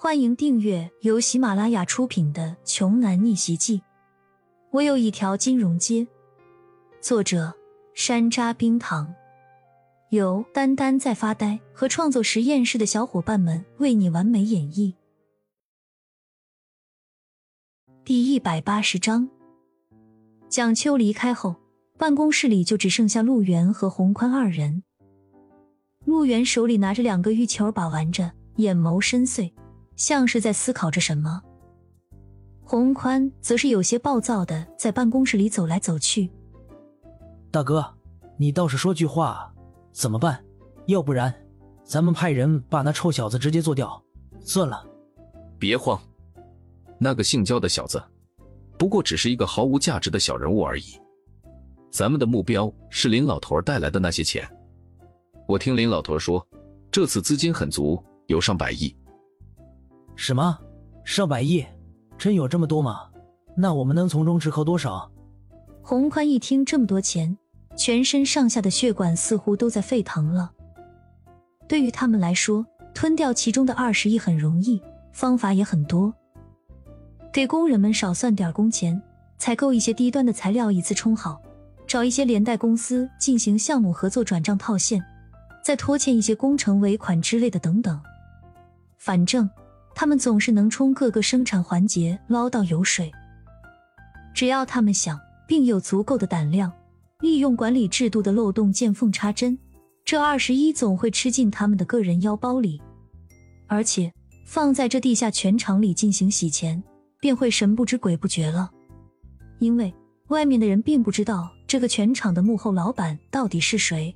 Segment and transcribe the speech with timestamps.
[0.00, 3.78] 欢迎订阅由喜马拉雅出品的《穷男逆袭记》。
[4.70, 6.06] 我有一条金融街。
[7.00, 7.52] 作者：
[7.94, 9.12] 山楂冰糖，
[10.10, 14.94] 由丹丹在发呆和创作实验室的小伙伴们为你完美演绎。
[18.04, 19.28] 第一百八十章，
[20.48, 21.56] 蒋秋离开后，
[21.98, 24.84] 办公室里就只剩下陆源和洪宽二人。
[26.04, 29.50] 陆源手里拿着两个玉球把玩着，眼眸深邃。
[29.98, 31.42] 像是在思考着什么，
[32.62, 36.30] 洪宽则是有些暴躁的在办公室里走来走去。
[37.50, 37.84] 大哥，
[38.36, 39.52] 你倒是说句话，
[39.92, 40.42] 怎么办？
[40.86, 41.34] 要不然，
[41.82, 44.00] 咱们派人把那臭小子直接做掉
[44.40, 44.86] 算了。
[45.58, 46.00] 别慌，
[46.96, 48.00] 那个姓焦的小子，
[48.78, 50.84] 不过只是一个毫无价值的小人物而已。
[51.90, 54.48] 咱们的目标是林老头带来的那些钱。
[55.48, 56.46] 我听林老头说，
[56.88, 58.94] 这次资金很足，有上百亿。
[60.18, 60.58] 什么？
[61.04, 61.64] 上百亿？
[62.18, 63.02] 真有这么多吗？
[63.56, 65.08] 那我们能从中吃扣多少？
[65.80, 67.38] 洪宽一听这么多钱，
[67.76, 70.50] 全身上下的血管似乎都在沸腾了。
[71.68, 76.12] 对于他们来说，吞掉其中的二十亿很容易，方法也很多。
[77.32, 79.00] 给工人们少算点工钱，
[79.38, 81.40] 采购一些低端的材料一次充好，
[81.86, 85.00] 找一些连带公司进行项目合作转账套现，
[85.62, 88.00] 再拖欠一些工程尾款之类的等等。
[88.96, 89.48] 反正。
[90.00, 93.10] 他们总是能从各个生产环节捞到油水，
[94.32, 96.72] 只要他们想，并有足够的胆量，
[97.18, 99.58] 利用管理制度的漏洞见缝插针，
[100.04, 102.80] 这二十一总会吃进他们的个人腰包里，
[103.66, 104.12] 而且
[104.46, 106.80] 放在这地下拳场里进行洗钱，
[107.18, 108.70] 便会神不知鬼不觉了。
[109.58, 109.92] 因为
[110.28, 114.14] 外面的人并不知道这个拳场的幕后老板到底是谁，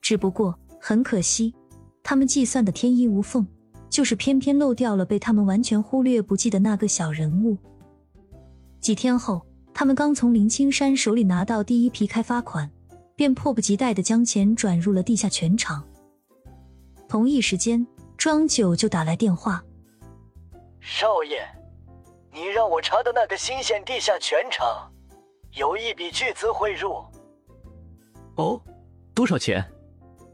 [0.00, 1.54] 只不过很可惜，
[2.02, 3.46] 他们计算的天衣无缝。
[3.96, 7.56] 就是偏偏漏掉了被他们完全忽略不计的那个小人物。
[8.78, 9.40] 几天后，
[9.72, 12.70] 他们刚从林青山手里拿到第一批开发款，
[13.14, 15.82] 便迫不及待的将钱转入了地下拳场。
[17.08, 17.86] 同一时间，
[18.18, 19.64] 庄九就打来电话
[20.78, 21.38] ：“少爷，
[22.30, 24.92] 你让我查的那个新县地下拳场，
[25.54, 27.02] 有一笔巨资汇入。
[28.36, 28.60] ”“哦，
[29.14, 29.64] 多少钱？”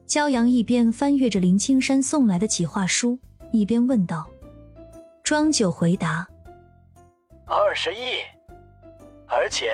[0.09, 3.21] 骄阳一边翻阅着林青山送来的企划书。
[3.53, 4.27] 一边问道，
[5.23, 6.27] 庄九回答
[7.45, 8.23] ：“二十亿，
[9.29, 9.71] 而且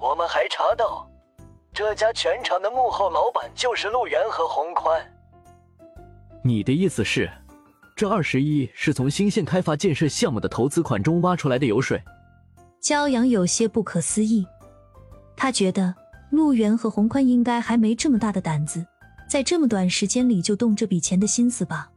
[0.00, 1.06] 我们还查到，
[1.72, 5.04] 这家全厂的幕后老板就是陆源和洪宽。
[6.42, 7.28] 你的意思是，
[7.96, 12.00] 这二十亿是从新县开发建设项目的投资款中挖出来的油水？”
[12.80, 14.46] 骄阳有些不可思议，
[15.36, 15.92] 他觉得
[16.30, 18.86] 陆源和洪宽应该还没这么大的胆子，
[19.28, 21.90] 在这么短时间里就动这笔钱的心思吧。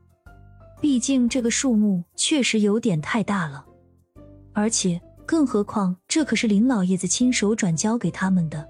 [0.81, 3.65] 毕竟这个数目确实有点太大了，
[4.53, 8.65] 而且更何况这可是林老爷子亲手转交给他们的。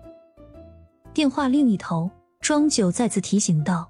[1.13, 2.09] 电话另一头，
[2.39, 3.89] 庄九再次提醒道：“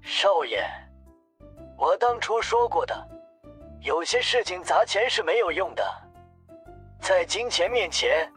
[0.00, 0.64] 少爷，
[1.76, 2.94] 我当初说过的，
[3.80, 5.84] 有些事情砸钱是没有用的，
[7.00, 8.30] 在金钱面前，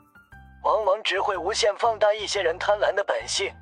[0.64, 3.54] 往往只会无限放大一些人贪婪的本性。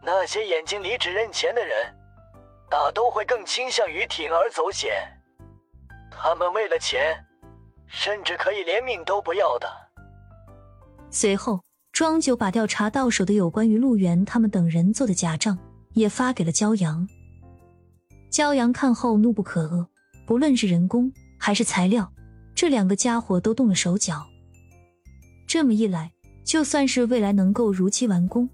[0.00, 1.92] 那些眼睛里只认钱的人。”
[2.68, 4.92] 大都会更倾向于铤而走险，
[6.10, 7.24] 他们为了钱，
[7.86, 9.68] 甚至可以连命都不要的。
[11.10, 11.60] 随后，
[11.92, 15.56] 庄九把调查到手的有关于陆源他们等人做的假账
[15.92, 17.08] 也发给了焦阳。
[18.28, 19.86] 焦阳看后怒不可遏，
[20.26, 22.12] 不论是人工还是材料，
[22.54, 24.26] 这两个家伙都动了手脚。
[25.46, 26.12] 这么一来，
[26.44, 28.50] 就算是未来能够如期完工，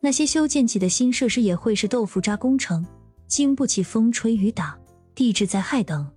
[0.00, 2.86] 那些修建起的新设施也会是豆腐渣工程。
[3.26, 4.78] 经不起风吹雨打、
[5.14, 6.08] 地质灾害等，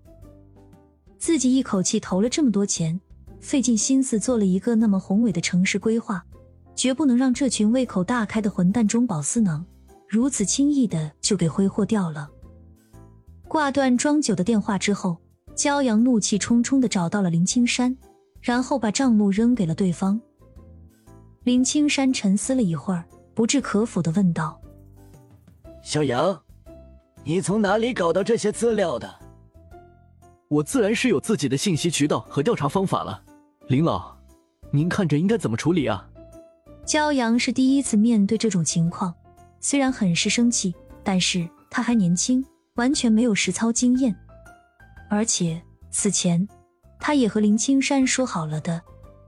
[1.17, 2.99] 自己一口气投了这么多钱，
[3.39, 6.23] 费尽心思做了一个那么宏伟的城市规划，
[6.75, 9.65] 绝不能让这群胃口大开的混蛋中饱私囊，
[10.07, 12.29] 如此轻易的就给挥霍掉了。
[13.47, 15.17] 挂断庄九的电话之后，
[15.55, 17.97] 焦阳怒气冲冲的找到了林青山，
[18.41, 20.21] 然后把账目扔给了对方。
[21.43, 23.03] 林青山沉思了一会儿，
[23.33, 24.61] 不置可否的问道
[25.81, 26.39] ：“小杨。”
[27.23, 29.13] 你从哪里搞到这些资料的？
[30.47, 33.21] 我自然是有自己的信息渠道和调查方法了。
[33.67, 34.17] 林老，
[34.71, 36.09] 您看着应该怎么处理啊？
[36.85, 39.13] 骄阳是第一次面对这种情况，
[39.59, 40.73] 虽然很是生气，
[41.03, 42.43] 但是他还年轻，
[42.75, 44.15] 完全没有实操经验。
[45.07, 45.61] 而且
[45.91, 46.47] 此前
[46.99, 48.81] 他也和林青山说好了的，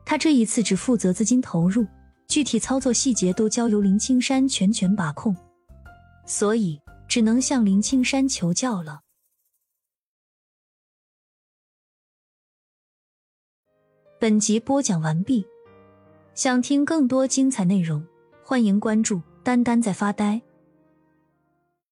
[0.06, 1.86] 他这一次只负责资金投入，
[2.28, 5.36] 具体操作细节都交由林青山全权把控。
[6.26, 6.80] 所以。
[7.12, 9.02] 只能向林青山求教了。
[14.18, 15.46] 本集播讲完毕
[16.36, 18.02] 想听更多精彩内容
[18.46, 20.42] 欢迎关注丹丹在发呆